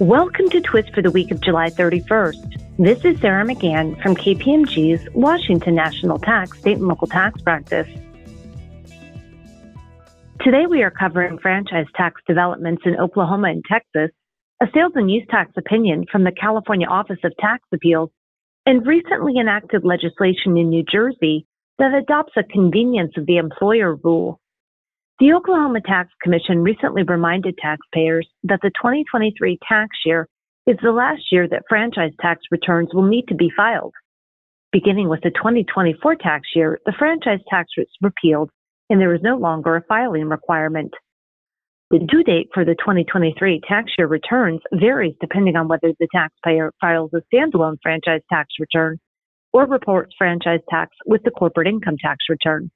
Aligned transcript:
Welcome 0.00 0.50
to 0.50 0.60
Twist 0.60 0.92
for 0.92 1.00
the 1.00 1.10
week 1.10 1.30
of 1.30 1.40
July 1.40 1.70
31st. 1.70 2.76
This 2.76 3.02
is 3.02 3.18
Sarah 3.18 3.46
McGann 3.46 3.98
from 4.02 4.14
KPMG's 4.14 5.08
Washington 5.14 5.74
National 5.74 6.18
Tax 6.18 6.58
State 6.58 6.76
and 6.76 6.86
Local 6.86 7.06
Tax 7.06 7.40
Practice. 7.40 7.88
Today 10.42 10.66
we 10.68 10.82
are 10.82 10.90
covering 10.90 11.38
franchise 11.38 11.86
tax 11.94 12.20
developments 12.28 12.82
in 12.84 13.00
Oklahoma 13.00 13.48
and 13.48 13.64
Texas, 13.64 14.10
a 14.60 14.66
sales 14.74 14.92
and 14.96 15.10
use 15.10 15.26
tax 15.30 15.52
opinion 15.56 16.04
from 16.12 16.24
the 16.24 16.32
California 16.32 16.86
Office 16.86 17.20
of 17.24 17.34
Tax 17.38 17.64
Appeals, 17.72 18.10
and 18.66 18.86
recently 18.86 19.38
enacted 19.40 19.82
legislation 19.82 20.58
in 20.58 20.68
New 20.68 20.84
Jersey 20.84 21.46
that 21.78 21.94
adopts 21.94 22.34
a 22.36 22.42
convenience 22.42 23.12
of 23.16 23.24
the 23.24 23.38
employer 23.38 23.94
rule. 23.94 24.40
The 25.18 25.32
Oklahoma 25.32 25.80
Tax 25.80 26.10
Commission 26.22 26.62
recently 26.62 27.02
reminded 27.02 27.56
taxpayers 27.56 28.28
that 28.42 28.60
the 28.62 28.68
2023 28.68 29.58
tax 29.66 29.96
year 30.04 30.28
is 30.66 30.76
the 30.82 30.92
last 30.92 31.32
year 31.32 31.48
that 31.48 31.62
franchise 31.70 32.12
tax 32.20 32.42
returns 32.50 32.90
will 32.92 33.08
need 33.08 33.24
to 33.28 33.34
be 33.34 33.50
filed. 33.56 33.94
Beginning 34.72 35.08
with 35.08 35.22
the 35.22 35.30
2024 35.30 36.16
tax 36.16 36.48
year, 36.54 36.80
the 36.84 36.92
franchise 36.98 37.40
tax 37.48 37.70
was 37.78 37.86
repealed 38.02 38.50
and 38.90 39.00
there 39.00 39.14
is 39.14 39.22
no 39.22 39.38
longer 39.38 39.76
a 39.76 39.82
filing 39.88 40.28
requirement. 40.28 40.92
The 41.88 42.00
due 42.00 42.22
date 42.22 42.50
for 42.52 42.66
the 42.66 42.74
2023 42.74 43.62
tax 43.66 43.92
year 43.96 44.08
returns 44.08 44.60
varies 44.74 45.14
depending 45.18 45.56
on 45.56 45.66
whether 45.66 45.94
the 45.98 46.08
taxpayer 46.14 46.74
files 46.78 47.12
a 47.14 47.22
standalone 47.34 47.78
franchise 47.82 48.20
tax 48.28 48.48
return 48.60 48.98
or 49.54 49.64
reports 49.64 50.14
franchise 50.18 50.60
tax 50.68 50.94
with 51.06 51.22
the 51.22 51.30
corporate 51.30 51.68
income 51.68 51.96
tax 51.98 52.18
return. 52.28 52.70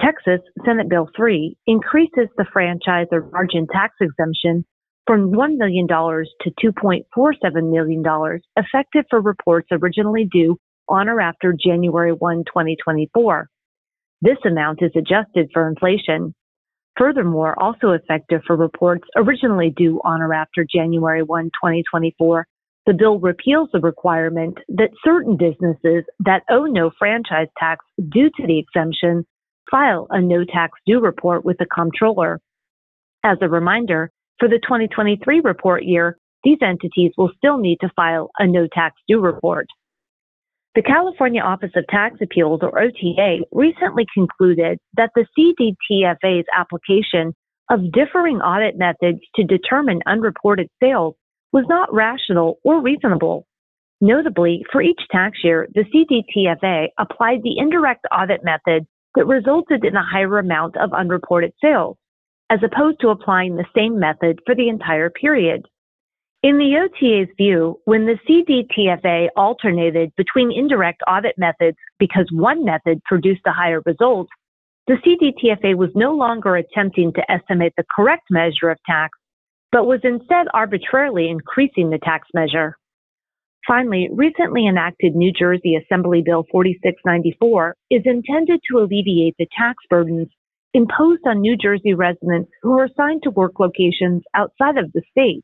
Texas 0.00 0.40
Senate 0.64 0.88
Bill 0.88 1.08
3 1.16 1.56
increases 1.66 2.28
the 2.36 2.46
franchise 2.52 3.06
or 3.10 3.28
margin 3.32 3.66
tax 3.66 3.94
exemption 4.00 4.64
from 5.06 5.32
$1 5.32 5.56
million 5.56 5.88
to 5.88 6.72
$2.47 6.72 7.70
million, 7.70 8.40
effective 8.56 9.04
for 9.10 9.20
reports 9.20 9.68
originally 9.72 10.28
due 10.30 10.56
on 10.88 11.08
or 11.08 11.20
after 11.20 11.52
January 11.52 12.12
1, 12.12 12.44
2024. 12.44 13.48
This 14.20 14.38
amount 14.44 14.82
is 14.82 14.92
adjusted 14.96 15.50
for 15.52 15.68
inflation. 15.68 16.34
Furthermore, 16.96 17.60
also 17.60 17.90
effective 17.90 18.42
for 18.46 18.56
reports 18.56 19.04
originally 19.16 19.72
due 19.76 20.00
on 20.04 20.20
or 20.20 20.34
after 20.34 20.66
January 20.70 21.22
1, 21.22 21.44
2024, 21.44 22.46
the 22.86 22.92
bill 22.94 23.18
repeals 23.18 23.68
the 23.72 23.80
requirement 23.80 24.58
that 24.68 24.90
certain 25.04 25.36
businesses 25.36 26.04
that 26.20 26.42
owe 26.50 26.64
no 26.64 26.90
franchise 26.98 27.48
tax 27.58 27.84
due 28.10 28.30
to 28.36 28.46
the 28.46 28.58
exemption 28.58 29.24
file 29.70 30.06
a 30.10 30.20
no 30.20 30.44
tax 30.44 30.78
due 30.86 31.00
report 31.00 31.44
with 31.44 31.58
the 31.58 31.66
comptroller. 31.66 32.40
As 33.24 33.38
a 33.40 33.48
reminder, 33.48 34.10
for 34.38 34.48
the 34.48 34.60
2023 34.62 35.40
report 35.40 35.84
year, 35.84 36.16
these 36.44 36.58
entities 36.62 37.12
will 37.16 37.30
still 37.36 37.58
need 37.58 37.78
to 37.80 37.90
file 37.96 38.30
a 38.38 38.46
no 38.46 38.68
tax 38.72 38.96
due 39.08 39.20
report. 39.20 39.66
The 40.74 40.82
California 40.82 41.42
Office 41.42 41.72
of 41.74 41.86
Tax 41.88 42.16
Appeals, 42.22 42.60
or 42.62 42.80
OTA, 42.80 43.38
recently 43.52 44.06
concluded 44.14 44.78
that 44.96 45.10
the 45.16 45.26
CDTFA's 45.36 46.46
application 46.56 47.34
of 47.70 47.90
differing 47.92 48.36
audit 48.36 48.78
methods 48.78 49.18
to 49.34 49.44
determine 49.44 50.00
unreported 50.06 50.68
sales 50.80 51.14
was 51.52 51.64
not 51.68 51.92
rational 51.92 52.58
or 52.62 52.80
reasonable. 52.80 53.46
Notably, 54.00 54.64
for 54.70 54.80
each 54.80 55.00
tax 55.10 55.38
year, 55.42 55.66
the 55.74 55.84
CDTFA 55.84 56.88
applied 56.98 57.42
the 57.42 57.58
indirect 57.58 58.06
audit 58.12 58.44
method 58.44 58.86
that 59.14 59.26
resulted 59.26 59.84
in 59.84 59.96
a 59.96 60.04
higher 60.04 60.38
amount 60.38 60.76
of 60.76 60.92
unreported 60.92 61.52
sales, 61.60 61.96
as 62.50 62.60
opposed 62.62 63.00
to 63.00 63.08
applying 63.08 63.56
the 63.56 63.66
same 63.76 63.98
method 63.98 64.40
for 64.46 64.54
the 64.54 64.68
entire 64.68 65.10
period. 65.10 65.66
In 66.42 66.56
the 66.56 66.76
OTA's 66.76 67.28
view, 67.36 67.80
when 67.84 68.06
the 68.06 68.18
CDTFA 68.28 69.28
alternated 69.36 70.12
between 70.16 70.52
indirect 70.52 71.02
audit 71.08 71.36
methods 71.36 71.76
because 71.98 72.28
one 72.30 72.64
method 72.64 73.02
produced 73.04 73.40
a 73.46 73.52
higher 73.52 73.82
result, 73.84 74.28
the 74.86 74.94
CDTFA 75.04 75.76
was 75.76 75.90
no 75.96 76.14
longer 76.14 76.56
attempting 76.56 77.12
to 77.14 77.30
estimate 77.30 77.72
the 77.76 77.84
correct 77.94 78.28
measure 78.30 78.70
of 78.70 78.78
tax, 78.86 79.18
but 79.72 79.86
was 79.86 80.00
instead 80.04 80.46
arbitrarily 80.54 81.28
increasing 81.28 81.90
the 81.90 81.98
tax 81.98 82.28
measure. 82.32 82.76
Finally, 83.68 84.08
recently 84.12 84.66
enacted 84.66 85.14
New 85.14 85.30
Jersey 85.30 85.76
Assembly 85.76 86.22
Bill 86.24 86.46
4694 86.50 87.76
is 87.90 88.00
intended 88.06 88.60
to 88.66 88.78
alleviate 88.78 89.34
the 89.38 89.46
tax 89.56 89.76
burdens 89.90 90.28
imposed 90.72 91.20
on 91.26 91.42
New 91.42 91.54
Jersey 91.54 91.92
residents 91.92 92.50
who 92.62 92.72
are 92.78 92.86
assigned 92.86 93.22
to 93.24 93.30
work 93.30 93.60
locations 93.60 94.22
outside 94.34 94.78
of 94.78 94.90
the 94.94 95.02
state. 95.10 95.42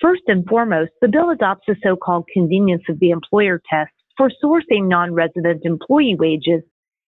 First 0.00 0.22
and 0.26 0.44
foremost, 0.44 0.90
the 1.00 1.06
bill 1.06 1.30
adopts 1.30 1.66
the 1.68 1.76
so-called 1.84 2.26
convenience 2.32 2.82
of 2.88 2.98
the 2.98 3.10
employer 3.10 3.62
test 3.70 3.92
for 4.16 4.32
sourcing 4.42 4.88
non-resident 4.88 5.64
employee 5.64 6.16
wages 6.18 6.62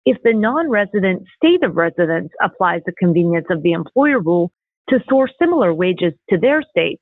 if 0.06 0.16
the 0.24 0.32
non-resident 0.32 1.24
state 1.36 1.62
of 1.62 1.76
residence 1.76 2.30
applies 2.42 2.80
the 2.86 2.92
convenience 2.92 3.48
of 3.50 3.62
the 3.62 3.72
employer 3.72 4.20
rule 4.20 4.50
to 4.88 4.98
source 5.10 5.32
similar 5.38 5.74
wages 5.74 6.14
to 6.30 6.38
their 6.38 6.62
state. 6.62 7.00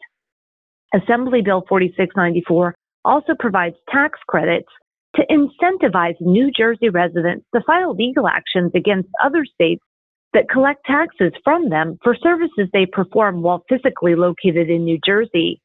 Assembly 0.93 1.43
Bill 1.43 1.65
4694 1.69 2.75
also 3.05 3.35
provides 3.39 3.77
tax 3.91 4.19
credits 4.29 4.69
to 5.17 5.23
incentivize 5.31 6.21
New 6.21 6.51
Jersey 6.51 6.89
residents 6.89 7.47
to 7.55 7.63
file 7.67 7.95
legal 7.95 8.27
actions 8.27 8.73
against 8.75 9.09
other 9.23 9.45
states 9.45 9.85
that 10.33 10.51
collect 10.51 10.85
taxes 10.85 11.33
from 11.45 11.71
them 11.71 11.99
for 12.03 12.17
services 12.17 12.69
they 12.73 12.87
perform 12.87 13.43
while 13.43 13.65
physically 13.69 14.17
located 14.17 14.69
in 14.69 14.85
New 14.85 14.99
Jersey. 15.05 15.61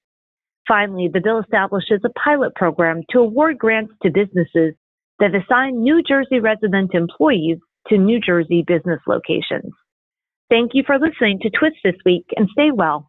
Finally, 0.68 1.10
the 1.12 1.22
bill 1.22 1.40
establishes 1.40 2.00
a 2.06 2.20
pilot 2.24 2.54
program 2.56 3.02
to 3.10 3.20
award 3.20 3.58
grants 3.58 3.94
to 4.04 4.12
businesses 4.12 4.76
that 5.18 5.34
assign 5.34 5.82
New 5.82 6.04
Jersey 6.08 6.40
resident 6.40 6.94
employees 6.94 7.58
to 7.88 7.98
New 7.98 8.20
Jersey 8.20 8.64
business 8.66 9.00
locations. 9.08 9.74
Thank 10.50 10.72
you 10.74 10.84
for 10.86 11.00
listening 11.00 11.40
to 11.42 11.50
Twist 11.50 11.78
this 11.84 11.96
week 12.06 12.26
and 12.38 12.48
stay 12.52 12.70
well. 12.72 13.09